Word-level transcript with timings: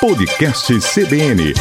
Podcast 0.00 0.72
CBN. 0.80 1.52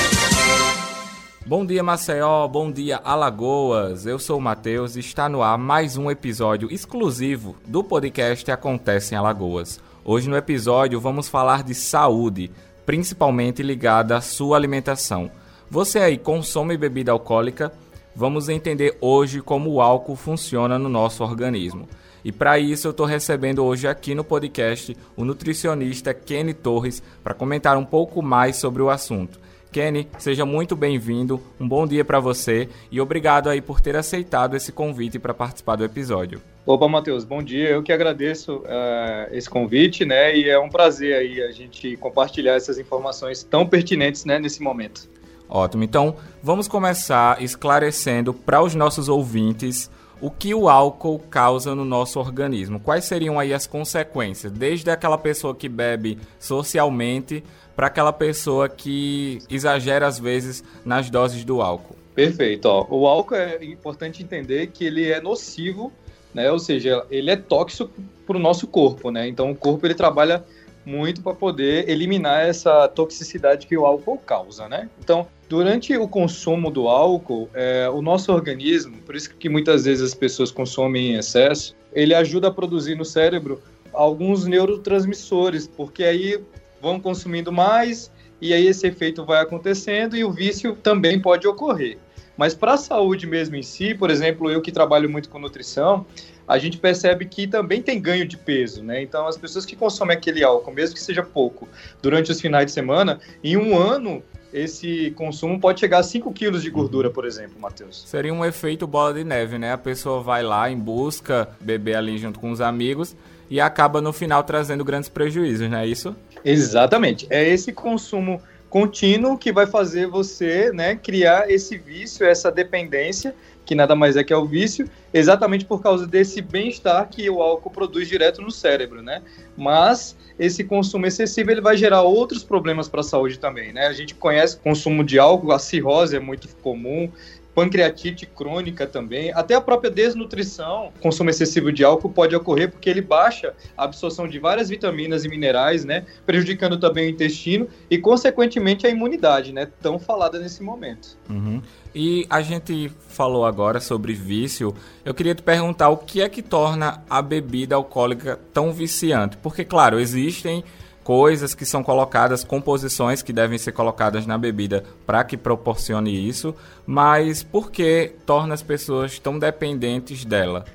Bom 1.45 1.65
dia, 1.65 1.83
Maceió. 1.83 2.47
Bom 2.47 2.71
dia, 2.71 3.01
Alagoas. 3.03 4.05
Eu 4.05 4.17
sou 4.17 4.37
o 4.37 4.41
Matheus 4.41 4.95
e 4.95 5.01
está 5.01 5.27
no 5.27 5.43
ar 5.43 5.57
mais 5.57 5.97
um 5.97 6.09
episódio 6.09 6.71
exclusivo 6.71 7.57
do 7.67 7.83
podcast 7.83 8.49
Acontece 8.49 9.13
em 9.13 9.17
Alagoas. 9.17 9.81
Hoje 10.05 10.29
no 10.29 10.37
episódio 10.37 11.01
vamos 11.01 11.27
falar 11.27 11.63
de 11.63 11.75
saúde, 11.75 12.49
principalmente 12.85 13.61
ligada 13.61 14.15
à 14.15 14.21
sua 14.21 14.55
alimentação. 14.55 15.29
Você 15.69 15.99
aí 15.99 16.17
consome 16.17 16.77
bebida 16.77 17.11
alcoólica? 17.11 17.73
Vamos 18.15 18.47
entender 18.47 18.97
hoje 19.01 19.41
como 19.41 19.69
o 19.69 19.81
álcool 19.81 20.15
funciona 20.15 20.79
no 20.79 20.87
nosso 20.87 21.25
organismo. 21.25 21.89
E 22.29 22.31
para 22.31 22.59
isso 22.59 22.85
eu 22.85 22.91
estou 22.91 23.07
recebendo 23.07 23.65
hoje 23.65 23.87
aqui 23.87 24.13
no 24.13 24.23
podcast 24.23 24.95
o 25.17 25.25
nutricionista 25.25 26.13
Kenny 26.13 26.53
Torres 26.53 27.01
para 27.23 27.33
comentar 27.33 27.75
um 27.75 27.83
pouco 27.83 28.21
mais 28.21 28.57
sobre 28.57 28.83
o 28.83 28.89
assunto. 28.91 29.39
Kenny, 29.71 30.07
seja 30.19 30.45
muito 30.45 30.75
bem-vindo, 30.75 31.41
um 31.59 31.67
bom 31.67 31.87
dia 31.87 32.05
para 32.05 32.19
você 32.19 32.69
e 32.91 33.01
obrigado 33.01 33.49
aí 33.49 33.61
por 33.61 33.81
ter 33.81 33.95
aceitado 33.95 34.55
esse 34.55 34.71
convite 34.71 35.17
para 35.17 35.33
participar 35.33 35.75
do 35.75 35.83
episódio. 35.83 36.39
Opa, 36.67 36.87
Matheus, 36.87 37.23
bom 37.23 37.41
dia. 37.41 37.67
Eu 37.69 37.81
que 37.81 37.91
agradeço 37.91 38.57
uh, 38.57 39.31
esse 39.31 39.49
convite, 39.49 40.05
né? 40.05 40.37
E 40.37 40.47
é 40.47 40.59
um 40.59 40.69
prazer 40.69 41.15
aí 41.15 41.41
a 41.41 41.51
gente 41.51 41.97
compartilhar 41.97 42.53
essas 42.53 42.77
informações 42.77 43.41
tão 43.41 43.65
pertinentes, 43.65 44.23
né, 44.23 44.37
nesse 44.37 44.61
momento. 44.61 45.09
Ótimo. 45.49 45.83
Então, 45.83 46.15
vamos 46.43 46.67
começar 46.67 47.41
esclarecendo 47.41 48.35
para 48.35 48.61
os 48.61 48.75
nossos 48.75 49.09
ouvintes 49.09 49.89
o 50.21 50.29
que 50.29 50.53
o 50.53 50.67
álcool 50.67 51.19
causa 51.19 51.73
no 51.73 51.85
nosso 51.85 52.19
organismo. 52.19 52.79
Quais 52.79 53.05
seriam 53.05 53.39
aí 53.39 53.53
as 53.53 53.65
consequências, 53.65 54.51
desde 54.51 54.89
aquela 54.89 55.17
pessoa 55.17 55.55
que 55.55 55.69
bebe 55.69 56.17
socialmente 56.39 57.43
para 57.75 57.87
aquela 57.87 58.11
pessoa 58.11 58.67
que 58.67 59.39
exagera 59.49 60.07
às 60.07 60.19
vezes 60.19 60.63
nas 60.83 61.09
doses 61.09 61.43
do 61.45 61.61
álcool? 61.61 61.95
Perfeito. 62.13 62.65
Ó. 62.65 62.85
O 62.89 63.07
álcool 63.07 63.35
é 63.35 63.63
importante 63.63 64.21
entender 64.21 64.67
que 64.67 64.83
ele 64.83 65.09
é 65.09 65.21
nocivo, 65.21 65.91
né? 66.33 66.51
Ou 66.51 66.59
seja, 66.59 67.05
ele 67.09 67.31
é 67.31 67.37
tóxico 67.37 67.89
para 68.27 68.35
o 68.35 68.39
nosso 68.39 68.67
corpo, 68.67 69.09
né? 69.09 69.27
Então 69.27 69.49
o 69.51 69.55
corpo 69.55 69.87
ele 69.87 69.95
trabalha 69.95 70.43
muito 70.85 71.21
para 71.21 71.33
poder 71.33 71.89
eliminar 71.89 72.45
essa 72.45 72.87
toxicidade 72.87 73.67
que 73.67 73.77
o 73.77 73.85
álcool 73.85 74.17
causa, 74.17 74.67
né? 74.67 74.89
Então, 74.99 75.27
durante 75.49 75.97
o 75.97 76.07
consumo 76.07 76.69
do 76.69 76.87
álcool, 76.87 77.49
é, 77.55 77.89
o 77.89 78.03
nosso 78.03 78.31
organismo, 78.31 78.97
por 79.01 79.15
isso 79.15 79.33
que 79.35 79.49
muitas 79.49 79.85
vezes 79.85 80.03
as 80.03 80.13
pessoas 80.13 80.51
consomem 80.51 81.13
em 81.13 81.15
excesso, 81.15 81.75
ele 81.91 82.13
ajuda 82.13 82.49
a 82.49 82.51
produzir 82.51 82.95
no 82.95 83.03
cérebro 83.03 83.59
alguns 83.91 84.45
neurotransmissores, 84.45 85.67
porque 85.67 86.03
aí 86.03 86.39
vão 86.79 86.99
consumindo 86.99 87.51
mais 87.51 88.11
e 88.39 88.53
aí 88.53 88.67
esse 88.67 88.85
efeito 88.85 89.25
vai 89.25 89.41
acontecendo 89.41 90.15
e 90.15 90.23
o 90.23 90.31
vício 90.31 90.75
também 90.75 91.19
pode 91.19 91.47
ocorrer. 91.47 91.97
Mas 92.37 92.53
para 92.53 92.75
a 92.75 92.77
saúde 92.77 93.25
mesmo 93.25 93.55
em 93.55 93.63
si, 93.63 93.95
por 93.95 94.11
exemplo, 94.11 94.49
eu 94.51 94.61
que 94.61 94.71
trabalho 94.71 95.09
muito 95.09 95.29
com 95.29 95.39
nutrição, 95.39 96.05
a 96.47 96.57
gente 96.57 96.77
percebe 96.77 97.25
que 97.25 97.47
também 97.47 97.81
tem 97.81 97.99
ganho 97.99 98.25
de 98.25 98.37
peso, 98.37 98.83
né? 98.83 99.01
Então, 99.03 99.27
as 99.27 99.37
pessoas 99.37 99.65
que 99.65 99.75
consomem 99.75 100.15
aquele 100.15 100.43
álcool, 100.43 100.71
mesmo 100.71 100.95
que 100.95 101.01
seja 101.01 101.21
pouco, 101.21 101.67
durante 102.01 102.31
os 102.31 102.39
finais 102.39 102.67
de 102.67 102.71
semana, 102.71 103.19
em 103.43 103.57
um 103.57 103.77
ano, 103.77 104.23
esse 104.53 105.11
consumo 105.11 105.59
pode 105.59 105.79
chegar 105.79 105.99
a 105.99 106.03
5 106.03 106.31
quilos 106.33 106.61
de 106.61 106.69
gordura, 106.69 107.09
por 107.09 107.25
exemplo, 107.25 107.59
Matheus. 107.59 108.03
Seria 108.07 108.33
um 108.33 108.43
efeito 108.43 108.87
bola 108.87 109.13
de 109.13 109.23
neve, 109.23 109.57
né? 109.57 109.73
A 109.73 109.77
pessoa 109.77 110.21
vai 110.21 110.43
lá 110.43 110.69
em 110.69 110.77
busca, 110.77 111.49
beber 111.59 111.95
ali 111.95 112.17
junto 112.17 112.39
com 112.39 112.51
os 112.51 112.61
amigos 112.61 113.15
e 113.49 113.59
acaba 113.59 114.01
no 114.01 114.13
final 114.13 114.43
trazendo 114.43 114.83
grandes 114.83 115.09
prejuízos, 115.09 115.69
não 115.69 115.77
é 115.77 115.87
isso? 115.87 116.15
Exatamente. 116.43 117.27
É 117.29 117.47
esse 117.47 117.73
consumo 117.73 118.41
contínuo 118.69 119.37
que 119.37 119.51
vai 119.51 119.65
fazer 119.65 120.07
você 120.07 120.71
né, 120.71 120.95
criar 120.95 121.49
esse 121.49 121.77
vício, 121.77 122.25
essa 122.25 122.51
dependência, 122.51 123.35
que 123.69 123.75
nada 123.75 123.95
mais 123.95 124.17
é 124.17 124.23
que 124.23 124.33
é 124.33 124.35
o 124.35 124.47
vício, 124.47 124.89
exatamente 125.13 125.63
por 125.63 125.79
causa 125.79 126.07
desse 126.07 126.41
bem-estar 126.41 127.07
que 127.07 127.29
o 127.29 127.39
álcool 127.39 127.69
produz 127.69 128.07
direto 128.07 128.41
no 128.41 128.49
cérebro, 128.49 129.03
né? 129.03 129.21
Mas 129.55 130.17
esse 130.39 130.63
consumo 130.63 131.05
excessivo 131.05 131.51
ele 131.51 131.61
vai 131.61 131.77
gerar 131.77 132.01
outros 132.01 132.43
problemas 132.43 132.89
para 132.89 133.01
a 133.01 133.03
saúde 133.03 133.37
também, 133.37 133.71
né? 133.71 133.85
A 133.85 133.93
gente 133.93 134.15
conhece 134.15 134.57
consumo 134.57 135.03
de 135.03 135.19
álcool, 135.19 135.51
a 135.51 135.59
cirrose 135.59 136.15
é 136.15 136.19
muito 136.19 136.47
comum, 136.63 137.11
pancreatite 137.59 138.25
crônica 138.25 138.87
também, 138.87 139.33
até 139.33 139.53
a 139.53 139.59
própria 139.59 139.91
desnutrição, 139.91 140.93
consumo 141.01 141.29
excessivo 141.29 141.73
de 141.73 141.83
álcool 141.83 142.09
pode 142.09 142.33
ocorrer 142.33 142.71
porque 142.71 142.89
ele 142.89 143.01
baixa 143.01 143.53
a 143.77 143.83
absorção 143.83 144.29
de 144.29 144.39
várias 144.39 144.69
vitaminas 144.69 145.25
e 145.25 145.27
minerais, 145.27 145.83
né, 145.83 146.05
prejudicando 146.25 146.79
também 146.79 147.07
o 147.07 147.09
intestino 147.09 147.67
e, 147.89 147.97
consequentemente, 147.97 148.87
a 148.87 148.89
imunidade, 148.89 149.51
né, 149.51 149.67
tão 149.81 149.99
falada 149.99 150.39
nesse 150.39 150.63
momento. 150.63 151.17
Uhum. 151.29 151.61
E 151.93 152.25
a 152.29 152.41
gente 152.41 152.89
falou 153.09 153.45
agora 153.45 153.81
sobre 153.81 154.13
vício. 154.13 154.73
Eu 155.03 155.13
queria 155.13 155.35
te 155.35 155.43
perguntar 155.43 155.89
o 155.89 155.97
que 155.97 156.21
é 156.21 156.29
que 156.29 156.41
torna 156.41 157.03
a 157.09 157.21
bebida 157.21 157.75
alcoólica 157.75 158.39
tão 158.53 158.71
viciante? 158.71 159.35
Porque, 159.35 159.65
claro, 159.65 159.99
existem 159.99 160.63
coisas 161.09 161.55
que 161.55 161.65
são 161.65 161.81
colocadas, 161.81 162.43
composições 162.43 163.23
que 163.23 163.33
devem 163.33 163.57
ser 163.57 163.71
colocadas 163.71 164.27
na 164.27 164.37
bebida 164.37 164.83
para 165.07 165.23
que 165.23 165.35
proporcione 165.35 166.11
isso, 166.11 166.53
mas 166.85 167.41
por 167.41 167.71
que 167.71 168.11
torna 168.27 168.53
as 168.53 168.61
pessoas 168.61 169.17
tão 169.17 169.39
dependentes 169.39 170.23
dela? 170.23 170.65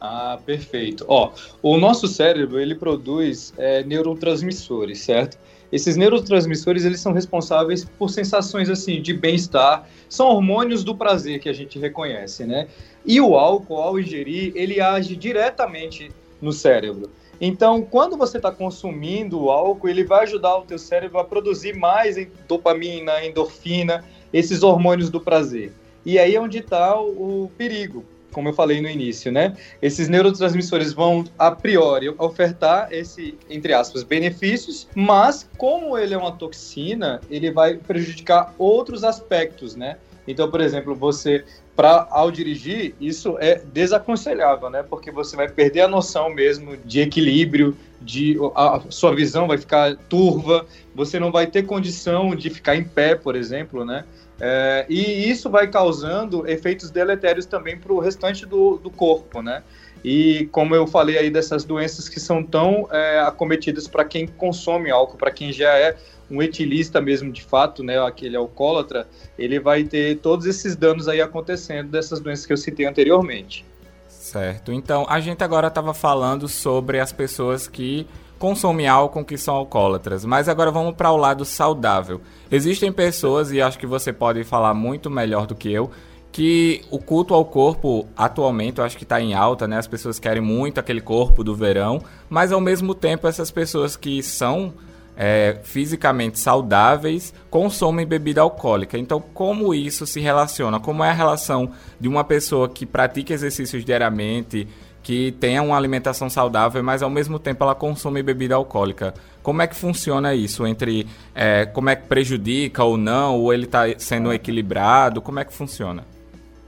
Ah, 0.00 0.38
perfeito. 0.46 1.04
Ó, 1.06 1.32
o 1.60 1.76
nosso 1.76 2.08
cérebro 2.08 2.58
ele 2.58 2.74
produz 2.74 3.52
é, 3.58 3.84
neurotransmissores, 3.84 5.00
certo? 5.00 5.36
Esses 5.70 5.98
neurotransmissores 5.98 6.86
eles 6.86 7.00
são 7.00 7.12
responsáveis 7.12 7.84
por 7.84 8.08
sensações 8.08 8.70
assim 8.70 9.02
de 9.02 9.12
bem-estar, 9.12 9.86
são 10.08 10.28
hormônios 10.28 10.82
do 10.82 10.96
prazer 10.96 11.40
que 11.40 11.50
a 11.50 11.52
gente 11.52 11.78
reconhece, 11.78 12.46
né? 12.46 12.68
E 13.04 13.20
o 13.20 13.36
álcool, 13.36 13.82
ao 13.82 14.00
ingerir, 14.00 14.52
ele 14.54 14.80
age 14.80 15.14
diretamente 15.14 16.10
no 16.40 16.54
cérebro. 16.54 17.10
Então, 17.40 17.82
quando 17.82 18.16
você 18.16 18.38
está 18.38 18.50
consumindo 18.50 19.42
o 19.42 19.50
álcool, 19.50 19.88
ele 19.88 20.04
vai 20.04 20.24
ajudar 20.24 20.56
o 20.56 20.62
teu 20.62 20.78
cérebro 20.78 21.18
a 21.18 21.24
produzir 21.24 21.74
mais 21.74 22.16
dopamina, 22.48 23.24
endorfina, 23.24 24.04
esses 24.32 24.62
hormônios 24.62 25.10
do 25.10 25.20
prazer. 25.20 25.72
E 26.04 26.18
aí 26.18 26.34
é 26.34 26.40
onde 26.40 26.58
está 26.58 26.98
o, 27.00 27.44
o 27.44 27.50
perigo, 27.58 28.04
como 28.32 28.48
eu 28.48 28.52
falei 28.52 28.80
no 28.80 28.88
início, 28.88 29.32
né? 29.32 29.56
Esses 29.80 30.08
neurotransmissores 30.08 30.92
vão, 30.92 31.24
a 31.38 31.50
priori, 31.50 32.08
ofertar 32.18 32.92
esse, 32.92 33.36
entre 33.48 33.72
aspas, 33.72 34.02
benefícios, 34.02 34.86
mas 34.94 35.48
como 35.56 35.96
ele 35.96 36.14
é 36.14 36.18
uma 36.18 36.32
toxina, 36.32 37.20
ele 37.30 37.50
vai 37.50 37.74
prejudicar 37.74 38.54
outros 38.58 39.04
aspectos, 39.04 39.74
né? 39.74 39.96
Então, 40.26 40.50
por 40.50 40.60
exemplo, 40.60 40.94
você 40.94 41.44
para 41.76 42.08
ao 42.10 42.30
dirigir, 42.30 42.94
isso 42.98 43.36
é 43.38 43.60
desaconselhável, 43.72 44.70
né? 44.70 44.82
Porque 44.82 45.10
você 45.10 45.36
vai 45.36 45.46
perder 45.46 45.82
a 45.82 45.88
noção 45.88 46.30
mesmo 46.30 46.74
de 46.78 47.00
equilíbrio, 47.00 47.76
de 48.00 48.38
a, 48.54 48.80
sua 48.88 49.14
visão 49.14 49.46
vai 49.46 49.58
ficar 49.58 49.94
turva, 50.08 50.66
você 50.94 51.20
não 51.20 51.30
vai 51.30 51.46
ter 51.46 51.64
condição 51.64 52.34
de 52.34 52.48
ficar 52.48 52.76
em 52.76 52.84
pé, 52.84 53.14
por 53.14 53.36
exemplo, 53.36 53.84
né? 53.84 54.04
É, 54.40 54.86
e 54.88 55.30
isso 55.30 55.50
vai 55.50 55.66
causando 55.66 56.48
efeitos 56.48 56.90
deletérios 56.90 57.46
também 57.46 57.76
para 57.76 57.92
o 57.92 57.98
restante 57.98 58.44
do, 58.46 58.78
do 58.78 58.90
corpo, 58.90 59.42
né? 59.42 59.62
E 60.04 60.48
como 60.52 60.74
eu 60.74 60.86
falei 60.86 61.18
aí 61.18 61.30
dessas 61.30 61.64
doenças 61.64 62.08
que 62.08 62.20
são 62.20 62.42
tão 62.42 62.86
é, 62.90 63.20
acometidas 63.20 63.88
para 63.88 64.04
quem 64.04 64.26
consome 64.26 64.90
álcool, 64.90 65.16
para 65.16 65.30
quem 65.30 65.52
já 65.52 65.76
é 65.76 65.96
um 66.30 66.42
etilista 66.42 67.00
mesmo 67.00 67.30
de 67.30 67.42
fato, 67.42 67.82
né, 67.82 67.98
aquele 68.00 68.36
alcoólatra, 68.36 69.06
ele 69.38 69.60
vai 69.60 69.84
ter 69.84 70.18
todos 70.18 70.46
esses 70.46 70.76
danos 70.76 71.08
aí 71.08 71.20
acontecendo 71.20 71.88
dessas 71.88 72.20
doenças 72.20 72.46
que 72.46 72.52
eu 72.52 72.56
citei 72.56 72.86
anteriormente. 72.86 73.64
Certo. 74.08 74.72
Então, 74.72 75.06
a 75.08 75.20
gente 75.20 75.44
agora 75.44 75.68
estava 75.68 75.94
falando 75.94 76.48
sobre 76.48 76.98
as 76.98 77.12
pessoas 77.12 77.68
que 77.68 78.06
consomem 78.38 78.86
álcool 78.86 79.24
que 79.24 79.38
são 79.38 79.54
alcoólatras, 79.54 80.24
mas 80.24 80.48
agora 80.48 80.70
vamos 80.70 80.94
para 80.94 81.10
o 81.10 81.16
lado 81.16 81.44
saudável. 81.44 82.20
Existem 82.50 82.92
pessoas, 82.92 83.52
e 83.52 83.62
acho 83.62 83.78
que 83.78 83.86
você 83.86 84.12
pode 84.12 84.44
falar 84.44 84.74
muito 84.74 85.10
melhor 85.10 85.46
do 85.46 85.54
que 85.54 85.72
eu, 85.72 85.90
que 86.32 86.82
o 86.90 86.98
culto 86.98 87.32
ao 87.32 87.46
corpo 87.46 88.06
atualmente 88.14 88.78
eu 88.78 88.84
acho 88.84 88.98
que 88.98 89.04
está 89.04 89.18
em 89.20 89.32
alta, 89.32 89.66
né? 89.66 89.78
As 89.78 89.86
pessoas 89.86 90.18
querem 90.18 90.42
muito 90.42 90.78
aquele 90.78 91.00
corpo 91.00 91.42
do 91.42 91.54
verão, 91.54 92.02
mas 92.28 92.52
ao 92.52 92.60
mesmo 92.60 92.94
tempo 92.94 93.26
essas 93.26 93.50
pessoas 93.50 93.96
que 93.96 94.22
são 94.22 94.74
é, 95.16 95.58
fisicamente 95.62 96.38
saudáveis 96.38 97.32
consomem 97.50 98.06
bebida 98.06 98.42
alcoólica. 98.42 98.98
Então, 98.98 99.20
como 99.20 99.74
isso 99.74 100.06
se 100.06 100.20
relaciona? 100.20 100.78
Como 100.78 101.02
é 101.02 101.08
a 101.08 101.14
relação 101.14 101.70
de 101.98 102.06
uma 102.06 102.22
pessoa 102.22 102.68
que 102.68 102.84
pratica 102.84 103.32
exercícios 103.32 103.84
diariamente, 103.84 104.68
que 105.02 105.32
tenha 105.32 105.62
uma 105.62 105.76
alimentação 105.76 106.28
saudável, 106.28 106.82
mas 106.82 107.02
ao 107.02 107.08
mesmo 107.08 107.38
tempo 107.38 107.64
ela 107.64 107.74
consome 107.74 108.22
bebida 108.22 108.56
alcoólica? 108.56 109.14
Como 109.42 109.62
é 109.62 109.66
que 109.66 109.76
funciona 109.76 110.34
isso? 110.34 110.66
Entre 110.66 111.06
é, 111.34 111.64
como 111.64 111.88
é 111.88 111.96
que 111.96 112.06
prejudica 112.06 112.84
ou 112.84 112.96
não, 112.96 113.36
ou 113.36 113.54
ele 113.54 113.64
está 113.64 113.84
sendo 113.98 114.32
equilibrado? 114.32 115.22
Como 115.22 115.38
é 115.38 115.44
que 115.44 115.52
funciona? 115.52 116.04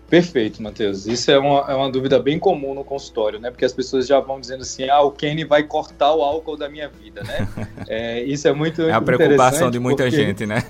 Perfeito, 0.09 0.63
Matheus. 0.63 1.07
Isso 1.07 1.31
é 1.31 1.39
uma, 1.39 1.71
é 1.71 1.75
uma 1.75 1.91
dúvida 1.91 2.19
bem 2.19 2.39
comum 2.39 2.75
no 2.75 2.83
consultório, 2.83 3.39
né? 3.39 3.51
Porque 3.51 3.65
as 3.65 3.73
pessoas 3.73 4.07
já 4.07 4.19
vão 4.21 4.41
dizendo 4.41 4.63
assim, 4.63 4.89
ah, 4.89 5.03
o 5.03 5.11
Kenny 5.11 5.45
vai 5.45 5.63
cortar 5.63 6.15
o 6.15 6.23
álcool 6.23 6.57
da 6.57 6.69
minha 6.69 6.89
vida, 6.89 7.23
né? 7.23 7.49
é, 7.87 8.23
isso 8.23 8.49
é 8.49 8.53
muito 8.53 8.83
É 8.83 8.93
a 8.93 9.01
preocupação 9.01 9.71
de 9.71 9.79
muita 9.79 10.05
porque... 10.05 10.17
gente, 10.17 10.47
né? 10.47 10.65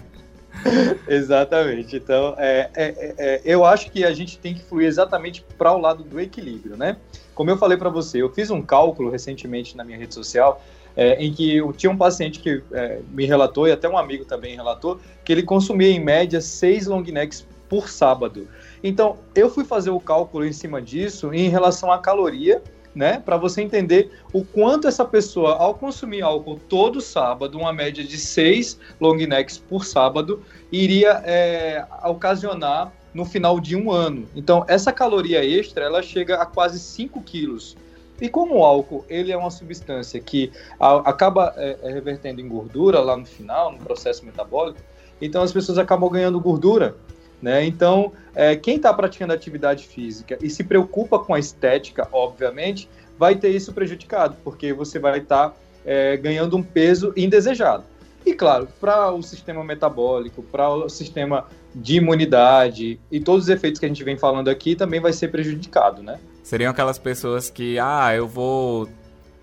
exatamente. 1.07 1.97
Então, 1.97 2.35
é, 2.37 2.69
é, 2.75 2.85
é, 2.85 3.15
é, 3.19 3.41
eu 3.45 3.65
acho 3.65 3.93
que 3.93 4.05
a 4.05 4.13
gente 4.13 4.39
tem 4.39 4.55
que 4.55 4.63
fluir 4.63 4.89
exatamente 4.89 5.45
para 5.57 5.73
o 5.73 5.79
lado 5.79 6.03
do 6.03 6.19
equilíbrio, 6.19 6.77
né? 6.77 6.97
Como 7.33 7.49
eu 7.49 7.57
falei 7.57 7.79
para 7.79 7.89
você, 7.89 8.21
eu 8.21 8.31
fiz 8.31 8.51
um 8.51 8.61
cálculo 8.61 9.09
recentemente 9.09 9.77
na 9.77 9.85
minha 9.85 9.97
rede 9.97 10.15
social 10.15 10.61
é, 10.99 11.15
em 11.25 11.33
que 11.33 11.57
eu 11.57 11.73
tinha 11.73 11.93
um 11.93 11.97
paciente 11.97 12.41
que 12.41 12.61
é, 12.73 12.99
me 13.13 13.25
relatou, 13.25 13.69
e 13.69 13.71
até 13.71 13.89
um 13.89 13.97
amigo 13.97 14.25
também 14.25 14.57
relatou, 14.57 15.01
que 15.25 15.31
ele 15.31 15.45
consumia 15.45 15.89
em 15.89 16.01
média 16.01 16.41
seis 16.41 16.89
long 16.89 17.03
necks 17.03 17.47
por 17.69 17.89
sábado. 17.89 18.49
Então, 18.83 19.17
eu 19.35 19.51
fui 19.51 19.65
fazer 19.65 19.91
o 19.91 20.01
cálculo 20.01 20.45
em 20.45 20.53
cima 20.53 20.81
disso 20.81 21.33
em 21.33 21.49
relação 21.49 21.91
à 21.91 21.99
caloria, 21.99 22.63
né, 22.95 23.23
para 23.25 23.37
você 23.37 23.63
entender 23.63 24.11
o 24.33 24.45
quanto 24.45 24.89
essa 24.89 25.05
pessoa, 25.05 25.55
ao 25.57 25.75
consumir 25.75 26.23
álcool 26.23 26.59
todo 26.69 27.01
sábado, 27.01 27.59
uma 27.59 27.73
média 27.73 28.03
de 28.03 28.19
seis 28.19 28.79
long 29.01 29.17
necks 29.17 29.59
por 29.59 29.85
sábado, 29.85 30.43
iria 30.73 31.23
é, 31.25 31.87
ocasionar 32.05 32.93
no 33.15 33.25
final 33.25 33.61
de 33.61 33.77
um 33.77 33.91
ano. 33.91 34.27
Então, 34.35 34.65
essa 34.69 34.93
caloria 34.93 35.45
extra, 35.45 35.85
ela 35.85 36.03
chega 36.03 36.37
a 36.37 36.47
quase 36.47 36.79
5 36.79 37.21
quilos. 37.23 37.77
E 38.21 38.29
como 38.29 38.57
o 38.57 38.65
álcool 38.65 39.05
ele 39.09 39.31
é 39.31 39.37
uma 39.37 39.51
substância 39.51 40.21
que 40.21 40.51
a, 40.79 40.97
acaba 41.09 41.55
é, 41.57 41.79
é, 41.83 41.93
revertendo 41.93 42.41
em 42.41 42.49
gordura 42.49 43.01
lá 43.01 43.17
no 43.17 43.27
final, 43.27 43.73
no 43.73 43.79
processo 43.79 44.25
metabólico, 44.25 44.81
então 45.21 45.43
as 45.43 45.53
pessoas 45.53 45.79
acabam 45.79 46.11
ganhando 46.11 46.41
gordura. 46.41 46.97
Né? 47.41 47.65
Então, 47.65 48.13
é, 48.35 48.57
quem 48.57 48.77
está 48.77 48.93
praticando 48.93 49.33
atividade 49.33 49.87
física 49.87 50.37
e 50.43 50.51
se 50.51 50.65
preocupa 50.65 51.19
com 51.19 51.35
a 51.35 51.39
estética, 51.39 52.09
obviamente, 52.13 52.89
vai 53.19 53.37
ter 53.37 53.51
isso 53.51 53.73
prejudicado, 53.73 54.37
porque 54.43 54.73
você 54.73 54.99
vai 54.99 55.19
estar 55.19 55.51
tá, 55.51 55.57
é, 55.85 56.17
ganhando 56.17 56.57
um 56.57 56.63
peso 56.63 57.13
indesejado. 57.17 57.85
E 58.27 58.35
claro, 58.35 58.69
para 58.81 59.11
o 59.13 59.23
sistema 59.23 59.65
metabólico, 59.65 60.43
para 60.43 60.69
o 60.69 60.89
sistema 60.89 61.47
de 61.75 61.97
imunidade 61.97 62.99
e 63.11 63.21
todos 63.21 63.45
os 63.45 63.49
efeitos 63.49 63.79
que 63.79 63.87
a 63.87 63.89
gente 63.89 64.03
vem 64.03 64.17
falando 64.17 64.49
aqui 64.49 64.75
também 64.75 65.01
vai 65.01 65.13
ser 65.13 65.29
prejudicado, 65.29 66.03
né? 66.03 66.19
Seriam 66.43 66.71
aquelas 66.71 66.99
pessoas 66.99 67.49
que, 67.51 67.79
ah, 67.79 68.15
eu 68.15 68.27
vou 68.27 68.89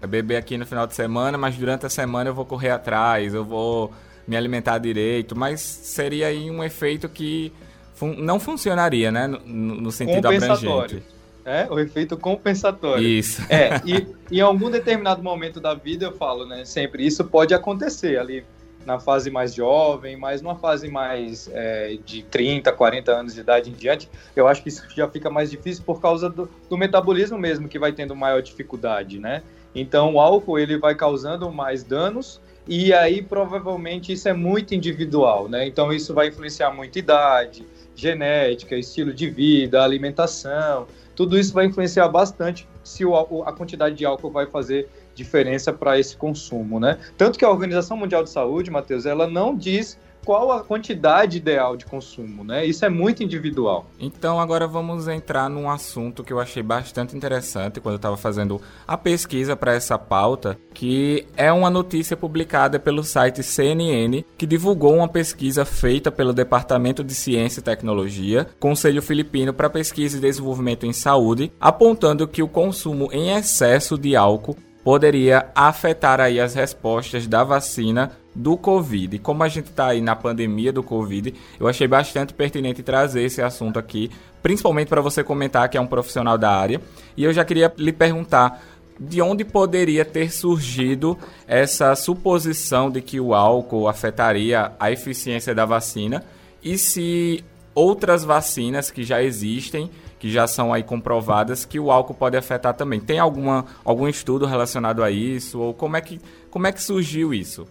beber 0.08 0.38
aqui 0.38 0.58
no 0.58 0.66
final 0.66 0.86
de 0.86 0.94
semana, 0.94 1.38
mas 1.38 1.56
durante 1.56 1.86
a 1.86 1.90
semana 1.90 2.30
eu 2.30 2.34
vou 2.34 2.46
correr 2.46 2.70
atrás, 2.70 3.34
eu 3.34 3.44
vou 3.44 3.92
me 4.28 4.36
alimentar 4.36 4.78
direito, 4.78 5.36
mas 5.36 5.62
seria 5.62 6.28
aí 6.28 6.50
um 6.50 6.64
efeito 6.64 7.08
que 7.08 7.52
fun 7.96 8.14
não 8.18 8.40
funcionaria, 8.40 9.12
né? 9.12 9.26
No, 9.28 9.40
no 9.76 9.92
sentido 9.92 10.28
abrangente. 10.28 11.02
É, 11.44 11.68
o 11.70 11.80
efeito 11.80 12.18
compensatório. 12.18 13.04
Isso. 13.04 13.42
É, 13.50 13.82
e, 13.86 14.08
em 14.32 14.42
algum 14.42 14.70
determinado 14.70 15.24
momento 15.24 15.60
da 15.60 15.74
vida 15.74 16.06
eu 16.06 16.12
falo, 16.12 16.46
né? 16.46 16.66
Sempre 16.66 17.06
isso 17.06 17.24
pode 17.24 17.54
acontecer 17.54 18.18
ali 18.20 18.44
na 18.86 19.00
fase 19.00 19.32
mais 19.32 19.54
jovem, 19.54 20.16
mas 20.16 20.42
numa 20.42 20.56
fase 20.56 20.88
mais 20.88 21.50
é, 21.52 21.98
de 22.06 22.22
30, 22.24 22.72
40 22.72 23.12
anos 23.12 23.34
de 23.34 23.40
idade 23.40 23.70
em 23.72 23.74
diante, 23.74 24.08
eu 24.36 24.48
acho 24.48 24.62
que 24.62 24.70
isso 24.70 24.86
já 24.96 25.08
fica 25.08 25.30
mais 25.30 25.50
difícil 25.50 25.84
por 25.84 26.00
causa 26.00 26.30
do, 26.30 26.48
do 26.70 26.78
metabolismo 26.78 27.38
mesmo, 27.38 27.68
que 27.68 27.80
vai 27.80 27.92
tendo 27.92 28.16
maior 28.16 28.42
dificuldade, 28.42 29.20
né? 29.20 29.42
Então 29.74 30.14
o 30.14 30.20
álcool 30.20 30.60
ele 30.60 30.78
vai 30.78 30.96
causando 30.96 31.52
mais 31.52 31.84
danos 31.84 32.40
e 32.68 32.94
aí 32.94 33.22
provavelmente 33.22 34.14
isso 34.14 34.28
é 34.28 34.34
muito 34.34 34.74
individual, 34.74 35.48
né? 35.48 35.68
Então 35.68 35.92
isso 35.94 36.14
vai 36.14 36.28
influenciar 36.28 36.72
muito 36.72 36.98
idade, 36.98 37.66
genética, 37.96 38.76
estilo 38.76 39.14
de 39.14 39.30
vida, 39.30 39.84
alimentação, 39.84 40.88
tudo 41.16 41.40
isso 41.40 41.54
vai 41.54 41.66
influenciar 41.66 42.08
bastante 42.10 42.68
se 42.84 43.06
o, 43.06 43.16
a 43.44 43.54
quantidade 43.54 43.96
de 43.96 44.06
álcool 44.06 44.30
vai 44.30 44.46
fazer 44.46 44.90
diferença 45.16 45.72
para 45.72 45.98
esse 45.98 46.16
consumo, 46.18 46.80
né? 46.80 47.00
Tanto 47.18 47.40
que 47.40 47.46
a 47.46 47.50
Organização 47.50 47.96
Mundial 47.96 48.24
de 48.24 48.30
Saúde, 48.30 48.70
Matheus, 48.70 49.06
ela 49.06 49.26
não 49.26 49.56
diz 49.56 49.98
qual 50.25 50.51
a 50.51 50.63
quantidade 50.63 51.38
ideal 51.38 51.77
de 51.77 51.86
consumo, 51.86 52.44
né? 52.44 52.66
Isso 52.66 52.83
é 52.83 52.89
muito 52.89 53.24
individual. 53.24 53.86
Então 54.00 54.39
agora 54.39 54.68
vamos 54.68 55.07
entrar 55.07 55.50
num 55.50 55.69
assunto 55.69 56.24
que 56.24 56.33
eu 56.33 56.39
achei 56.39 56.63
bastante 56.63 57.16
interessante 57.16 57.80
quando 57.80 57.94
eu 57.94 57.98
estava 57.98 58.18
fazendo 58.18 58.60
a 58.88 58.98
pesquisa 58.98 59.56
para 59.56 59.74
essa 59.74 59.98
pauta, 60.00 60.57
que 60.74 61.27
é 61.38 61.51
uma 61.51 61.69
notícia 61.69 62.18
publicada 62.18 62.80
pelo 62.80 63.04
site 63.04 63.44
CNN 63.44 64.25
que 64.36 64.48
divulgou 64.48 64.95
uma 64.95 65.07
pesquisa 65.07 65.63
feita 65.63 66.12
pelo 66.12 66.33
Departamento 66.33 67.04
de 67.04 67.13
Ciência 67.13 67.60
e 67.60 67.63
Tecnologia, 67.63 68.48
Conselho 68.60 69.01
Filipino 69.01 69.54
para 69.54 69.69
Pesquisa 69.69 70.18
e 70.18 70.22
Desenvolvimento 70.22 70.86
em 70.86 70.94
Saúde, 70.94 71.51
apontando 71.62 72.27
que 72.27 72.42
o 72.42 72.48
consumo 72.48 73.10
em 73.12 73.30
excesso 73.31 73.98
de 73.98 74.16
álcool 74.16 74.57
poderia 74.83 75.50
afetar 75.56 76.19
aí 76.19 76.39
as 76.39 76.54
respostas 76.54 77.25
da 77.25 77.44
vacina 77.44 78.12
do 78.36 78.58
Covid. 78.58 79.18
Como 79.20 79.42
a 79.42 79.48
gente 79.48 79.68
está 79.68 79.88
aí 79.88 80.02
na 80.02 80.16
pandemia 80.16 80.74
do 80.74 80.84
Covid, 80.84 81.34
eu 81.60 81.68
achei 81.68 81.88
bastante 81.88 82.34
pertinente 82.34 82.84
trazer 82.84 83.24
esse 83.24 83.42
assunto 83.42 83.80
aqui, 83.80 84.12
principalmente 84.44 84.90
para 84.90 85.02
você 85.02 85.24
comentar 85.24 85.70
que 85.70 85.78
é 85.78 85.82
um 85.82 85.88
profissional 85.88 86.38
da 86.38 86.52
área. 86.52 86.82
E 87.16 87.24
eu 87.24 87.32
já 87.32 87.46
queria 87.46 87.74
lhe 87.78 87.94
perguntar 87.94 88.62
de 89.00 89.22
onde 89.22 89.44
poderia 89.44 90.06
ter 90.06 90.32
surgido 90.32 91.18
essa 91.48 91.96
suposição 91.96 92.90
de 92.90 93.02
que 93.02 93.20
o 93.20 93.34
álcool 93.34 93.88
afetaria 93.88 94.72
a 94.80 94.92
eficiência 94.92 95.54
da 95.54 95.66
vacina 95.66 96.24
e 96.64 96.78
se 96.78 97.44
outras 97.74 98.24
vacinas 98.24 98.90
que 98.90 99.04
já 99.04 99.22
existem 99.22 99.90
que 100.18 100.32
já 100.32 100.48
são 100.48 100.74
aí 100.74 100.82
comprovadas 100.82 101.66
que 101.66 101.80
o 101.80 101.92
álcool 101.92 102.14
pode 102.14 102.38
afetar 102.38 102.74
também. 102.74 103.00
Tem 103.00 103.20
alguma, 103.20 103.66
algum 103.84 104.08
estudo 104.08 104.46
relacionado 104.46 105.04
a 105.04 105.12
isso? 105.12 105.60
Ou 105.60 105.74
como 105.74 105.98
é 105.98 106.02
que, 106.02 106.20
como 106.50 106.66
é 106.66 106.72
que 106.72 106.82
surgiu 106.82 107.34
isso? 107.34 107.68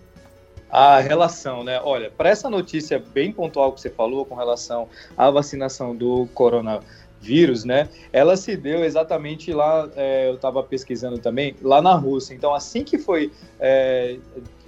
A 0.77 0.99
relação, 0.99 1.63
né? 1.63 1.81
Olha, 1.85 2.11
para 2.11 2.31
essa 2.31 2.51
notícia 2.51 2.99
bem 2.99 3.31
pontual 3.31 3.73
que 3.73 3.81
você 3.81 3.89
falou 3.89 4.27
com 4.27 4.35
relação 4.35 4.89
à 5.17 5.31
vacinação 5.31 5.95
do 5.95 6.27
coronavírus, 6.35 7.65
né? 7.65 7.89
Ela 8.13 8.37
se 8.37 8.57
deu 8.57 8.85
exatamente 8.85 9.53
lá, 9.53 9.89
é, 9.95 10.29
eu 10.29 10.35
estava 10.35 10.65
pesquisando 10.65 11.19
também, 11.19 11.55
lá 11.63 11.81
na 11.81 11.95
Rússia. 11.95 12.35
Então, 12.35 12.53
assim 12.53 12.83
que 12.83 12.99
foi 12.99 13.31
é, 13.61 14.19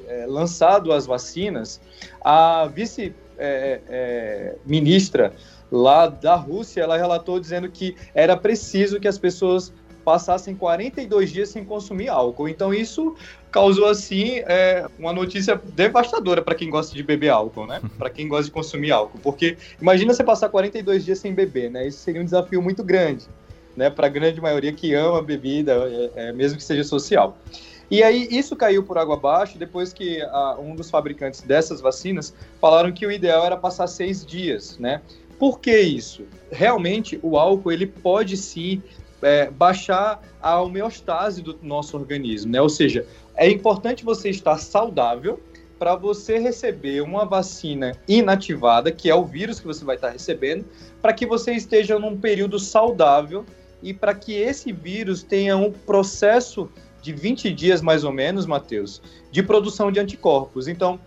é, 0.06 0.26
lançado 0.28 0.92
as 0.92 1.06
vacinas, 1.06 1.80
a 2.20 2.66
vice-ministra 2.66 5.24
é, 5.24 5.26
é, 5.26 5.32
lá 5.72 6.06
da 6.06 6.36
Rússia, 6.36 6.82
ela 6.82 6.96
relatou 6.96 7.40
dizendo 7.40 7.68
que 7.68 7.96
era 8.14 8.36
preciso 8.36 9.00
que 9.00 9.08
as 9.08 9.18
pessoas 9.18 9.72
passassem 10.06 10.54
42 10.54 11.32
dias 11.32 11.48
sem 11.48 11.64
consumir 11.64 12.08
álcool. 12.08 12.48
Então 12.48 12.72
isso 12.72 13.16
causou 13.56 13.86
assim 13.86 14.40
é, 14.40 14.84
uma 14.98 15.14
notícia 15.14 15.58
devastadora 15.74 16.42
para 16.42 16.54
quem 16.54 16.68
gosta 16.68 16.94
de 16.94 17.02
beber 17.02 17.30
álcool, 17.30 17.66
né? 17.66 17.80
Para 17.96 18.10
quem 18.10 18.28
gosta 18.28 18.44
de 18.44 18.50
consumir 18.50 18.92
álcool, 18.92 19.18
porque 19.22 19.56
imagina 19.80 20.12
você 20.12 20.22
passar 20.22 20.50
42 20.50 21.06
dias 21.06 21.18
sem 21.20 21.32
beber, 21.32 21.70
né? 21.70 21.88
Isso 21.88 22.00
seria 22.00 22.20
um 22.20 22.24
desafio 22.24 22.60
muito 22.60 22.84
grande, 22.84 23.24
né? 23.74 23.88
Para 23.88 24.08
a 24.08 24.10
grande 24.10 24.42
maioria 24.42 24.74
que 24.74 24.92
ama 24.92 25.22
bebida, 25.22 25.72
é, 25.72 26.28
é, 26.28 26.32
mesmo 26.34 26.58
que 26.58 26.64
seja 26.64 26.84
social. 26.84 27.38
E 27.90 28.02
aí 28.02 28.28
isso 28.30 28.54
caiu 28.54 28.82
por 28.82 28.98
água 28.98 29.14
abaixo 29.16 29.56
depois 29.56 29.90
que 29.90 30.20
a, 30.20 30.58
um 30.60 30.76
dos 30.76 30.90
fabricantes 30.90 31.40
dessas 31.40 31.80
vacinas 31.80 32.34
falaram 32.60 32.92
que 32.92 33.06
o 33.06 33.10
ideal 33.10 33.42
era 33.42 33.56
passar 33.56 33.86
seis 33.86 34.26
dias, 34.26 34.76
né? 34.78 35.00
Por 35.38 35.60
que 35.60 35.80
isso? 35.80 36.26
Realmente, 36.50 37.18
o 37.22 37.38
álcool 37.38 37.72
ele 37.72 37.86
pode 37.86 38.36
sim 38.36 38.82
é, 39.22 39.50
baixar 39.50 40.22
a 40.40 40.60
homeostase 40.60 41.42
do 41.42 41.58
nosso 41.62 41.96
organismo, 41.96 42.52
né? 42.52 42.60
Ou 42.60 42.68
seja, 42.68 43.06
é 43.34 43.48
importante 43.50 44.04
você 44.04 44.30
estar 44.30 44.58
saudável 44.58 45.40
para 45.78 45.94
você 45.94 46.38
receber 46.38 47.02
uma 47.02 47.24
vacina 47.24 47.92
inativada, 48.08 48.90
que 48.90 49.10
é 49.10 49.14
o 49.14 49.24
vírus 49.24 49.60
que 49.60 49.66
você 49.66 49.84
vai 49.84 49.96
estar 49.96 50.10
recebendo, 50.10 50.64
para 51.02 51.12
que 51.12 51.26
você 51.26 51.52
esteja 51.52 51.98
num 51.98 52.16
período 52.16 52.58
saudável 52.58 53.44
e 53.82 53.92
para 53.92 54.14
que 54.14 54.32
esse 54.34 54.72
vírus 54.72 55.22
tenha 55.22 55.56
um 55.56 55.70
processo 55.70 56.70
de 57.02 57.12
20 57.12 57.52
dias 57.52 57.82
mais 57.82 58.04
ou 58.04 58.12
menos, 58.12 58.46
Matheus, 58.46 59.02
de 59.30 59.42
produção 59.42 59.92
de 59.92 60.00
anticorpos. 60.00 60.66
Então, 60.66 60.98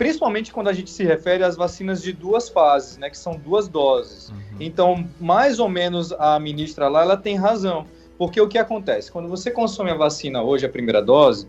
principalmente 0.00 0.50
quando 0.50 0.68
a 0.68 0.72
gente 0.72 0.90
se 0.90 1.04
refere 1.04 1.44
às 1.44 1.56
vacinas 1.56 2.02
de 2.02 2.10
duas 2.10 2.48
fases, 2.48 2.96
né, 2.96 3.10
que 3.10 3.18
são 3.18 3.36
duas 3.36 3.68
doses. 3.68 4.30
Uhum. 4.30 4.56
Então, 4.58 5.06
mais 5.20 5.60
ou 5.60 5.68
menos 5.68 6.10
a 6.12 6.40
ministra 6.40 6.88
lá, 6.88 7.02
ela 7.02 7.18
tem 7.18 7.36
razão, 7.36 7.84
porque 8.16 8.40
o 8.40 8.48
que 8.48 8.56
acontece? 8.56 9.12
Quando 9.12 9.28
você 9.28 9.50
consome 9.50 9.90
a 9.90 9.94
vacina 9.94 10.42
hoje, 10.42 10.64
a 10.64 10.70
primeira 10.70 11.02
dose, 11.02 11.46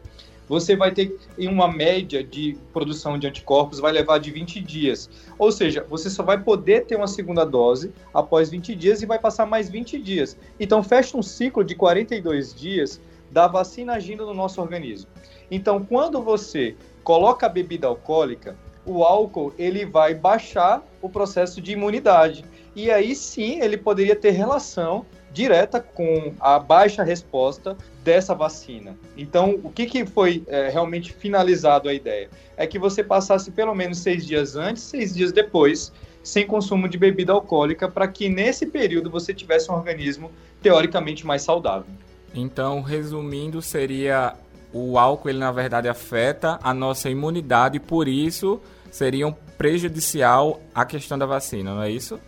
você 0.50 0.76
vai 0.76 0.92
ter 0.92 1.18
em 1.40 1.48
uma 1.48 1.72
média 1.72 2.22
de 2.22 2.58
produção 2.74 3.18
de 3.18 3.26
anticorpos 3.26 3.80
vai 3.80 3.94
levar 3.94 4.18
de 4.18 4.32
20 4.32 4.60
dias. 4.60 5.10
Ou 5.40 5.50
seja, 5.50 5.86
você 5.90 6.10
só 6.10 6.22
vai 6.22 6.38
poder 6.38 6.84
ter 6.84 6.98
uma 6.98 7.08
segunda 7.08 7.46
dose 7.46 7.94
após 8.14 8.50
20 8.50 8.76
dias 8.76 9.02
e 9.02 9.06
vai 9.06 9.18
passar 9.18 9.46
mais 9.46 9.70
20 9.70 9.98
dias. 9.98 10.38
Então 10.60 10.84
fecha 10.84 11.16
um 11.16 11.24
ciclo 11.24 11.64
de 11.64 11.74
42 11.74 12.54
dias 12.54 13.00
da 13.32 13.48
vacina 13.48 13.94
agindo 13.94 14.26
no 14.26 14.34
nosso 14.34 14.60
organismo. 14.60 15.10
Então, 15.50 15.84
quando 15.84 16.22
você 16.22 16.76
coloca 17.04 17.46
a 17.46 17.50
bebida 17.50 17.88
alcoólica, 17.88 18.56
o 18.86 19.04
álcool 19.04 19.54
ele 19.58 19.86
vai 19.86 20.14
baixar 20.14 20.84
o 21.02 21.10
processo 21.10 21.62
de 21.62 21.72
imunidade. 21.72 22.46
E 22.76 22.90
aí 22.90 23.16
sim 23.16 23.60
ele 23.62 23.78
poderia 23.78 24.16
ter 24.16 24.32
relação 24.32 25.06
direta 25.34 25.80
com 25.80 26.34
a 26.40 26.60
baixa 26.60 27.04
resposta 27.04 27.78
dessa 28.04 28.36
vacina. 28.36 28.96
Então, 29.18 29.60
o 29.64 29.70
que, 29.70 29.86
que 29.86 30.06
foi 30.06 30.44
é, 30.48 30.70
realmente 30.70 31.14
finalizado 31.14 31.88
a 31.88 31.94
ideia? 31.94 32.30
É 32.58 32.68
que 32.68 32.78
você 32.78 33.04
passasse 33.04 33.52
pelo 33.52 33.74
menos 33.74 34.00
seis 34.00 34.26
dias 34.26 34.56
antes, 34.56 34.84
seis 34.84 35.14
dias 35.14 35.32
depois, 35.32 35.92
sem 36.24 36.46
consumo 36.46 36.88
de 36.88 36.98
bebida 36.98 37.32
alcoólica, 37.32 37.90
para 37.90 38.08
que 38.08 38.28
nesse 38.30 38.66
período 38.66 39.10
você 39.10 39.34
tivesse 39.34 39.72
um 39.72 39.76
organismo 39.76 40.32
teoricamente 40.62 41.26
mais 41.26 41.42
saudável. 41.42 41.94
Então, 42.34 42.82
resumindo, 42.82 43.62
seria 43.62 44.36
o 44.74 44.98
álcool, 44.98 45.30
ele 45.30 45.40
na 45.40 45.52
verdade 45.52 45.88
afeta 45.88 46.60
a 46.64 46.74
nossa 46.74 47.10
imunidade 47.10 47.78
e 47.78 47.80
por 47.80 48.08
isso 48.08 48.62
seria 48.90 49.28
um 49.28 49.34
prejudicial 49.58 50.62
à 50.74 50.86
questão 50.86 51.18
da 51.18 51.26
vacina, 51.26 51.76
não 51.76 51.84
é 51.84 51.90
isso? 51.90 52.20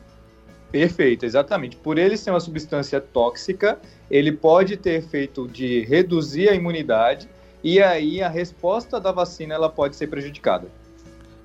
Perfeito, 0.71 1.25
exatamente. 1.25 1.75
Por 1.75 1.99
ele 1.99 2.17
ser 2.17 2.31
uma 2.31 2.39
substância 2.39 2.99
tóxica, 2.99 3.79
ele 4.09 4.31
pode 4.31 4.75
ter 4.77 4.95
efeito 4.95 5.47
de 5.47 5.81
reduzir 5.85 6.49
a 6.49 6.55
imunidade 6.55 7.29
e 7.63 7.81
aí 7.81 8.21
a 8.21 8.29
resposta 8.29 8.99
da 8.99 9.11
vacina 9.11 9.53
ela 9.53 9.69
pode 9.69 9.95
ser 9.95 10.07
prejudicada. 10.07 10.67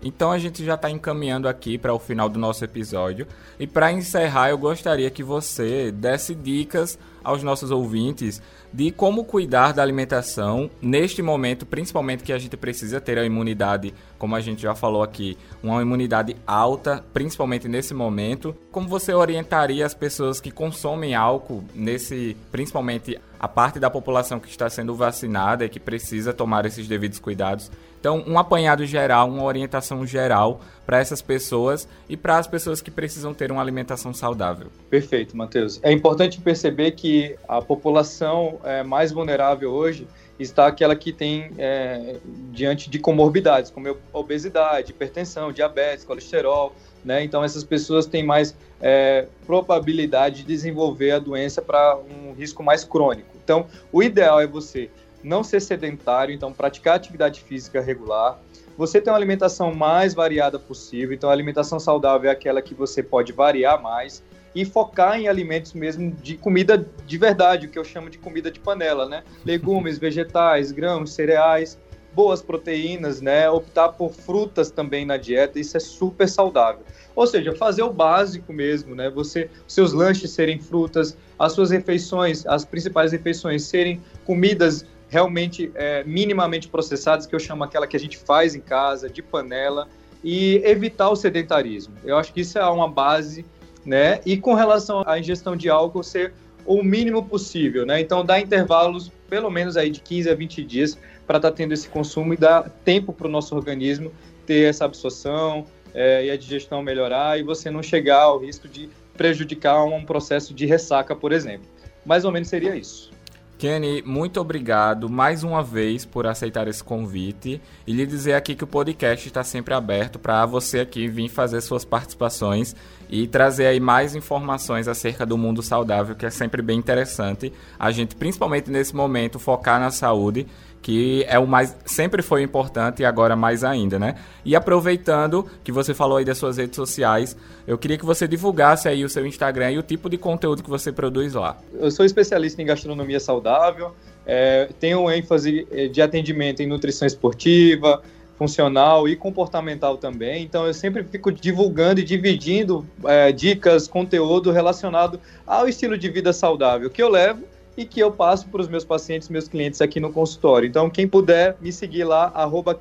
Então 0.02 0.30
a 0.30 0.38
gente 0.38 0.64
já 0.64 0.74
está 0.74 0.88
encaminhando 0.88 1.48
aqui 1.48 1.76
para 1.76 1.92
o 1.92 1.98
final 1.98 2.28
do 2.28 2.38
nosso 2.38 2.64
episódio. 2.64 3.26
E 3.58 3.66
para 3.66 3.92
encerrar, 3.92 4.50
eu 4.50 4.58
gostaria 4.58 5.10
que 5.10 5.22
você 5.22 5.90
desse 5.90 6.34
dicas 6.34 6.98
aos 7.22 7.42
nossos 7.42 7.70
ouvintes 7.70 8.40
de 8.72 8.90
como 8.90 9.24
cuidar 9.24 9.72
da 9.72 9.82
alimentação 9.82 10.70
neste 10.80 11.22
momento, 11.22 11.64
principalmente 11.64 12.22
que 12.22 12.32
a 12.32 12.38
gente 12.38 12.56
precisa 12.56 13.00
ter 13.00 13.18
a 13.18 13.24
imunidade, 13.24 13.94
como 14.18 14.36
a 14.36 14.40
gente 14.40 14.62
já 14.62 14.74
falou 14.74 15.02
aqui, 15.02 15.38
uma 15.62 15.80
imunidade 15.80 16.36
alta, 16.46 17.04
principalmente 17.12 17.68
nesse 17.68 17.94
momento. 17.94 18.54
Como 18.70 18.88
você 18.88 19.12
orientaria 19.14 19.86
as 19.86 19.94
pessoas 19.94 20.40
que 20.40 20.50
consomem 20.50 21.14
álcool 21.14 21.64
nesse, 21.74 22.36
principalmente 22.52 23.18
a 23.40 23.48
parte 23.48 23.78
da 23.78 23.88
população 23.88 24.38
que 24.40 24.48
está 24.48 24.68
sendo 24.68 24.94
vacinada 24.94 25.64
e 25.64 25.68
que 25.68 25.80
precisa 25.80 26.32
tomar 26.32 26.66
esses 26.66 26.86
devidos 26.86 27.18
cuidados 27.18 27.70
então, 28.00 28.22
um 28.26 28.38
apanhado 28.38 28.86
geral, 28.86 29.28
uma 29.28 29.42
orientação 29.42 30.06
geral 30.06 30.60
para 30.86 30.98
essas 30.98 31.20
pessoas 31.20 31.88
e 32.08 32.16
para 32.16 32.38
as 32.38 32.46
pessoas 32.46 32.80
que 32.80 32.90
precisam 32.90 33.34
ter 33.34 33.50
uma 33.50 33.60
alimentação 33.60 34.14
saudável. 34.14 34.68
Perfeito, 34.88 35.36
Matheus. 35.36 35.80
É 35.82 35.92
importante 35.92 36.40
perceber 36.40 36.92
que 36.92 37.17
a 37.46 37.60
população 37.60 38.58
é, 38.64 38.82
mais 38.82 39.12
vulnerável 39.12 39.70
hoje 39.70 40.06
está 40.38 40.66
aquela 40.66 40.94
que 40.94 41.12
tem 41.12 41.50
é, 41.58 42.16
diante 42.50 42.88
de 42.88 42.98
comorbidades, 42.98 43.70
como 43.70 43.96
obesidade, 44.12 44.92
hipertensão, 44.92 45.52
diabetes, 45.52 46.04
colesterol. 46.04 46.72
Né? 47.04 47.24
Então, 47.24 47.42
essas 47.42 47.64
pessoas 47.64 48.06
têm 48.06 48.22
mais 48.22 48.54
é, 48.80 49.26
probabilidade 49.46 50.42
de 50.42 50.44
desenvolver 50.44 51.12
a 51.12 51.18
doença 51.18 51.60
para 51.60 51.96
um 51.96 52.32
risco 52.32 52.62
mais 52.62 52.84
crônico. 52.84 53.28
Então, 53.42 53.66
o 53.92 54.02
ideal 54.02 54.40
é 54.40 54.46
você 54.46 54.90
não 55.22 55.42
ser 55.42 55.60
sedentário, 55.60 56.32
então 56.34 56.52
praticar 56.52 56.94
atividade 56.94 57.40
física 57.40 57.80
regular. 57.80 58.38
Você 58.76 59.00
tem 59.00 59.12
uma 59.12 59.18
alimentação 59.18 59.74
mais 59.74 60.14
variada 60.14 60.58
possível, 60.58 61.12
então 61.12 61.28
a 61.28 61.32
alimentação 61.32 61.80
saudável 61.80 62.30
é 62.30 62.32
aquela 62.32 62.62
que 62.62 62.74
você 62.74 63.02
pode 63.02 63.32
variar 63.32 63.82
mais 63.82 64.22
e 64.58 64.64
focar 64.64 65.20
em 65.20 65.28
alimentos 65.28 65.72
mesmo 65.72 66.10
de 66.10 66.36
comida 66.36 66.84
de 67.06 67.16
verdade, 67.16 67.68
o 67.68 67.70
que 67.70 67.78
eu 67.78 67.84
chamo 67.84 68.10
de 68.10 68.18
comida 68.18 68.50
de 68.50 68.58
panela, 68.58 69.08
né? 69.08 69.22
Legumes, 69.46 69.98
vegetais, 69.98 70.72
grãos, 70.72 71.12
cereais, 71.12 71.78
boas 72.12 72.42
proteínas, 72.42 73.20
né? 73.20 73.48
Optar 73.48 73.90
por 73.90 74.12
frutas 74.12 74.68
também 74.68 75.06
na 75.06 75.16
dieta, 75.16 75.60
isso 75.60 75.76
é 75.76 75.80
super 75.80 76.28
saudável. 76.28 76.82
Ou 77.14 77.24
seja, 77.24 77.54
fazer 77.54 77.84
o 77.84 77.92
básico 77.92 78.52
mesmo, 78.52 78.96
né? 78.96 79.08
Você, 79.10 79.48
seus 79.68 79.92
lanches 79.92 80.32
serem 80.32 80.58
frutas, 80.58 81.16
as 81.38 81.52
suas 81.52 81.70
refeições, 81.70 82.44
as 82.44 82.64
principais 82.64 83.12
refeições 83.12 83.62
serem 83.62 84.02
comidas 84.24 84.84
realmente 85.08 85.70
é, 85.76 86.02
minimamente 86.02 86.66
processadas, 86.66 87.26
que 87.26 87.34
eu 87.34 87.38
chamo 87.38 87.62
aquela 87.62 87.86
que 87.86 87.96
a 87.96 88.00
gente 88.00 88.18
faz 88.18 88.56
em 88.56 88.60
casa, 88.60 89.08
de 89.08 89.22
panela, 89.22 89.86
e 90.24 90.56
evitar 90.64 91.10
o 91.10 91.14
sedentarismo. 91.14 91.94
Eu 92.04 92.18
acho 92.18 92.32
que 92.32 92.40
isso 92.40 92.58
é 92.58 92.66
uma 92.68 92.88
base, 92.88 93.46
né? 93.84 94.20
E 94.24 94.36
com 94.36 94.54
relação 94.54 95.02
à 95.06 95.18
ingestão 95.18 95.56
de 95.56 95.68
álcool, 95.68 96.02
ser 96.02 96.32
o 96.66 96.82
mínimo 96.82 97.24
possível, 97.24 97.86
né? 97.86 98.00
Então, 98.00 98.24
dar 98.24 98.40
intervalos, 98.40 99.10
pelo 99.28 99.50
menos 99.50 99.76
aí 99.76 99.90
de 99.90 100.00
15 100.00 100.30
a 100.30 100.34
20 100.34 100.64
dias, 100.64 100.98
para 101.26 101.38
estar 101.38 101.50
tá 101.50 101.56
tendo 101.56 101.72
esse 101.72 101.88
consumo 101.88 102.34
e 102.34 102.36
dar 102.36 102.68
tempo 102.84 103.12
para 103.12 103.26
o 103.26 103.30
nosso 103.30 103.54
organismo 103.54 104.12
ter 104.46 104.68
essa 104.68 104.84
absorção 104.84 105.66
é, 105.94 106.26
e 106.26 106.30
a 106.30 106.36
digestão 106.36 106.82
melhorar 106.82 107.38
e 107.38 107.42
você 107.42 107.70
não 107.70 107.82
chegar 107.82 108.22
ao 108.22 108.38
risco 108.38 108.66
de 108.66 108.88
prejudicar 109.14 109.84
um 109.84 110.04
processo 110.04 110.54
de 110.54 110.64
ressaca, 110.64 111.14
por 111.14 111.32
exemplo. 111.32 111.68
Mais 112.04 112.24
ou 112.24 112.32
menos 112.32 112.48
seria 112.48 112.74
isso. 112.74 113.10
Kenny, 113.58 114.02
muito 114.06 114.40
obrigado 114.40 115.10
mais 115.10 115.42
uma 115.42 115.64
vez 115.64 116.04
por 116.04 116.28
aceitar 116.28 116.68
esse 116.68 116.82
convite 116.82 117.60
e 117.84 117.92
lhe 117.92 118.06
dizer 118.06 118.34
aqui 118.34 118.54
que 118.54 118.62
o 118.62 118.68
podcast 118.68 119.26
está 119.26 119.42
sempre 119.42 119.74
aberto 119.74 120.16
para 120.16 120.46
você 120.46 120.78
aqui 120.78 121.08
vir 121.08 121.28
fazer 121.28 121.60
suas 121.60 121.84
participações 121.84 122.76
e 123.10 123.26
trazer 123.26 123.66
aí 123.66 123.80
mais 123.80 124.14
informações 124.14 124.86
acerca 124.86 125.26
do 125.26 125.36
mundo 125.36 125.60
saudável, 125.60 126.14
que 126.14 126.24
é 126.24 126.30
sempre 126.30 126.62
bem 126.62 126.78
interessante. 126.78 127.52
A 127.76 127.90
gente, 127.90 128.14
principalmente 128.14 128.70
nesse 128.70 128.94
momento, 128.94 129.40
focar 129.40 129.80
na 129.80 129.90
saúde 129.90 130.46
que 130.82 131.24
é 131.28 131.38
o 131.38 131.46
mais 131.46 131.76
sempre 131.84 132.22
foi 132.22 132.42
importante 132.42 133.02
e 133.02 133.04
agora 133.04 133.36
mais 133.36 133.64
ainda, 133.64 133.98
né? 133.98 134.14
E 134.44 134.54
aproveitando 134.54 135.46
que 135.62 135.72
você 135.72 135.92
falou 135.92 136.18
aí 136.18 136.24
das 136.24 136.38
suas 136.38 136.56
redes 136.56 136.76
sociais, 136.76 137.36
eu 137.66 137.76
queria 137.76 137.98
que 137.98 138.04
você 138.04 138.26
divulgasse 138.26 138.88
aí 138.88 139.04
o 139.04 139.08
seu 139.08 139.26
Instagram 139.26 139.72
e 139.72 139.78
o 139.78 139.82
tipo 139.82 140.08
de 140.08 140.16
conteúdo 140.16 140.62
que 140.62 140.70
você 140.70 140.92
produz 140.92 141.34
lá. 141.34 141.56
Eu 141.74 141.90
sou 141.90 142.04
especialista 142.04 142.62
em 142.62 142.66
gastronomia 142.66 143.20
saudável, 143.20 143.94
é, 144.26 144.68
tenho 144.78 145.10
ênfase 145.10 145.66
é, 145.70 145.88
de 145.88 146.00
atendimento 146.00 146.62
em 146.62 146.66
nutrição 146.66 147.06
esportiva, 147.06 148.02
funcional 148.38 149.08
e 149.08 149.16
comportamental 149.16 149.98
também. 149.98 150.44
Então 150.44 150.64
eu 150.64 150.72
sempre 150.72 151.02
fico 151.02 151.32
divulgando 151.32 152.00
e 152.00 152.04
dividindo 152.04 152.86
é, 153.04 153.32
dicas, 153.32 153.88
conteúdo 153.88 154.52
relacionado 154.52 155.20
ao 155.44 155.68
estilo 155.68 155.98
de 155.98 156.08
vida 156.08 156.32
saudável 156.32 156.88
que 156.88 157.02
eu 157.02 157.08
levo 157.08 157.42
e 157.78 157.84
que 157.84 158.00
eu 158.00 158.10
passo 158.10 158.48
para 158.48 158.60
os 158.60 158.66
meus 158.66 158.84
pacientes, 158.84 159.28
meus 159.28 159.46
clientes 159.46 159.80
aqui 159.80 160.00
no 160.00 160.12
consultório. 160.12 160.66
Então, 160.68 160.90
quem 160.90 161.06
puder 161.06 161.56
me 161.60 161.72
seguir 161.72 162.02
lá, 162.02 162.32
arroba 162.34 162.76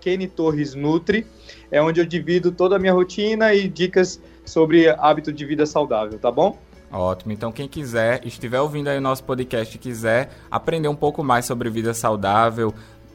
Nutri, 0.75 1.27
é 1.69 1.79
onde 1.79 2.01
eu 2.01 2.05
divido 2.05 2.51
toda 2.51 2.77
a 2.77 2.79
minha 2.79 2.93
rotina 2.93 3.53
e 3.53 3.67
dicas 3.67 4.19
sobre 4.43 4.89
hábito 4.89 5.31
de 5.31 5.45
vida 5.45 5.67
saudável, 5.67 6.17
tá 6.17 6.31
bom? 6.31 6.57
Ótimo. 6.91 7.31
Então, 7.31 7.51
quem 7.51 7.67
quiser, 7.67 8.25
estiver 8.25 8.59
ouvindo 8.59 8.87
aí 8.87 8.97
o 8.97 9.01
nosso 9.01 9.23
podcast 9.23 9.75
e 9.75 9.77
quiser 9.77 10.31
aprender 10.49 10.87
um 10.87 10.95
pouco 10.95 11.23
mais 11.23 11.45
sobre 11.45 11.69
vida 11.69 11.93
saudável, 11.93 12.73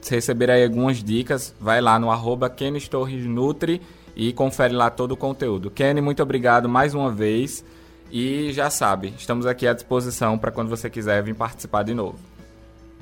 receber 0.08 0.52
aí 0.52 0.62
algumas 0.62 1.02
dicas, 1.02 1.52
vai 1.60 1.80
lá 1.80 1.98
no 1.98 2.12
arroba 2.12 2.48
Torres 2.88 3.26
Nutri 3.26 3.82
e 4.14 4.32
confere 4.32 4.72
lá 4.72 4.88
todo 4.88 5.12
o 5.12 5.16
conteúdo. 5.16 5.68
Kenny, 5.68 6.00
muito 6.00 6.22
obrigado 6.22 6.68
mais 6.68 6.94
uma 6.94 7.10
vez. 7.10 7.64
E 8.12 8.52
já 8.52 8.68
sabe, 8.68 9.14
estamos 9.16 9.46
aqui 9.46 9.66
à 9.66 9.72
disposição 9.72 10.36
para 10.36 10.52
quando 10.52 10.68
você 10.68 10.90
quiser 10.90 11.22
vir 11.22 11.34
participar 11.34 11.82
de 11.82 11.94
novo. 11.94 12.18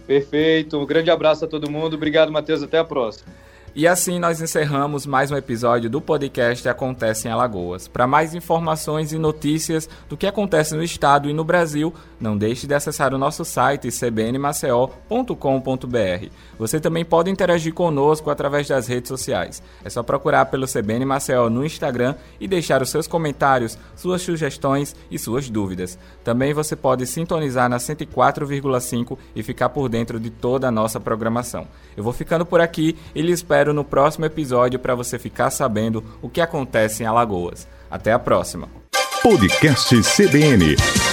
Perfeito. 0.07 0.79
Um 0.79 0.87
grande 0.87 1.11
abraço 1.11 1.45
a 1.45 1.49
todo 1.49 1.69
mundo. 1.69 1.95
Obrigado, 1.95 2.31
Matheus. 2.31 2.63
Até 2.63 2.79
a 2.79 2.85
próxima. 2.85 3.33
E 3.73 3.87
assim 3.87 4.19
nós 4.19 4.41
encerramos 4.41 5.07
mais 5.07 5.31
um 5.31 5.37
episódio 5.37 5.89
do 5.89 6.01
podcast 6.01 6.69
Acontece 6.69 7.29
em 7.29 7.31
Alagoas. 7.31 7.87
Para 7.87 8.05
mais 8.05 8.35
informações 8.35 9.13
e 9.13 9.19
notícias 9.19 9.89
do 10.09 10.17
que 10.17 10.27
acontece 10.27 10.75
no 10.75 10.83
estado 10.83 11.31
e 11.31 11.33
no 11.33 11.45
Brasil, 11.45 11.95
não 12.19 12.37
deixe 12.37 12.67
de 12.67 12.75
acessar 12.75 13.15
o 13.15 13.19
nosso 13.19 13.45
site 13.45 13.93
cbnmaceo.com.br. 13.93 16.27
Você 16.59 16.81
também 16.81 17.05
pode 17.05 17.31
interagir 17.31 17.73
conosco 17.73 18.29
através 18.29 18.67
das 18.67 18.89
redes 18.89 19.09
sociais. 19.09 19.63
É 19.85 19.89
só 19.89 20.03
procurar 20.03 20.47
pelo 20.47 20.67
CBN 20.67 21.05
Maceió 21.05 21.49
no 21.49 21.65
Instagram 21.65 22.17
e 22.41 22.49
deixar 22.49 22.83
os 22.83 22.91
seus 22.91 23.07
comentários, 23.07 23.79
suas 23.95 24.21
sugestões 24.21 24.97
e 25.09 25.17
suas 25.17 25.49
dúvidas. 25.49 25.97
Também 26.25 26.53
você 26.53 26.75
pode 26.75 27.07
sintonizar 27.07 27.69
na 27.69 27.77
104,5 27.77 29.17
e 29.37 29.45
ficar 29.45 29.69
por 29.69 29.89
dentro 29.89 30.19
de 30.19 30.29
toda 30.29 30.67
a 30.67 30.73
nossa 30.73 30.99
programação. 30.99 31.69
Eu 31.97 32.03
vou 32.03 32.13
ficando 32.13 32.45
por 32.45 32.61
aqui 32.61 32.99
e 33.15 33.23
lhe 33.23 33.31
espero 33.31 33.60
espero 33.61 33.75
no 33.75 33.85
próximo 33.85 34.25
episódio 34.25 34.79
para 34.79 34.95
você 34.95 35.19
ficar 35.19 35.51
sabendo 35.51 36.03
o 36.23 36.31
que 36.31 36.41
acontece 36.41 37.03
em 37.03 37.07
Alagoas. 37.07 37.69
Até 37.91 38.11
a 38.11 38.19
próxima. 38.19 38.69
Podcast 39.23 39.95
CBN. 40.01 41.10